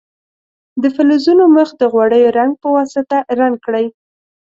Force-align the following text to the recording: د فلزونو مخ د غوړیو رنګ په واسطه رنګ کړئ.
د 0.81 0.83
فلزونو 0.95 1.43
مخ 1.55 1.69
د 1.79 1.83
غوړیو 1.93 2.33
رنګ 2.37 2.51
په 2.61 2.67
واسطه 2.75 3.17
رنګ 3.39 3.55
کړئ. 3.65 3.85